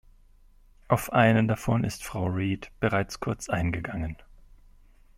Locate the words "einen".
1.13-1.47